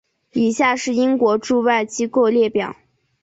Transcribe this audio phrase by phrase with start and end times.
[0.33, 2.75] 以下是英国驻外机构列表。